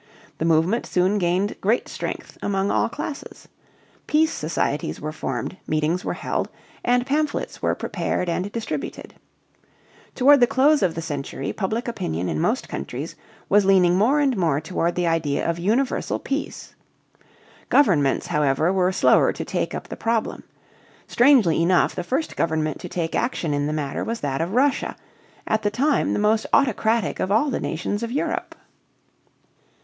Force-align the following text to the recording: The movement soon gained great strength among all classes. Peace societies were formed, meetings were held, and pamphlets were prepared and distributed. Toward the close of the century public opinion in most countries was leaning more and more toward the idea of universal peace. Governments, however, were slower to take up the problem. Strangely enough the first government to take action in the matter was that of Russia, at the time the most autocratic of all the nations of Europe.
The 0.39 0.45
movement 0.45 0.87
soon 0.87 1.19
gained 1.19 1.57
great 1.61 1.87
strength 1.87 2.35
among 2.41 2.71
all 2.71 2.89
classes. 2.89 3.47
Peace 4.07 4.33
societies 4.33 4.99
were 4.99 5.11
formed, 5.11 5.57
meetings 5.67 6.03
were 6.03 6.15
held, 6.15 6.49
and 6.83 7.05
pamphlets 7.05 7.61
were 7.61 7.75
prepared 7.75 8.27
and 8.27 8.51
distributed. 8.51 9.13
Toward 10.15 10.39
the 10.39 10.47
close 10.47 10.81
of 10.81 10.95
the 10.95 11.03
century 11.03 11.53
public 11.53 11.87
opinion 11.87 12.29
in 12.29 12.39
most 12.39 12.67
countries 12.67 13.15
was 13.47 13.63
leaning 13.63 13.95
more 13.95 14.19
and 14.19 14.35
more 14.35 14.59
toward 14.59 14.95
the 14.95 15.05
idea 15.05 15.47
of 15.47 15.59
universal 15.59 16.17
peace. 16.17 16.73
Governments, 17.69 18.25
however, 18.25 18.73
were 18.73 18.91
slower 18.91 19.31
to 19.31 19.45
take 19.45 19.75
up 19.75 19.89
the 19.89 19.95
problem. 19.95 20.41
Strangely 21.07 21.61
enough 21.61 21.93
the 21.93 22.01
first 22.03 22.35
government 22.35 22.79
to 22.79 22.89
take 22.89 23.13
action 23.13 23.53
in 23.53 23.67
the 23.67 23.71
matter 23.71 24.03
was 24.03 24.21
that 24.21 24.41
of 24.41 24.55
Russia, 24.55 24.95
at 25.45 25.61
the 25.61 25.69
time 25.69 26.13
the 26.13 26.17
most 26.17 26.47
autocratic 26.53 27.19
of 27.19 27.31
all 27.31 27.51
the 27.51 27.59
nations 27.59 28.01
of 28.01 28.11
Europe. 28.11 28.55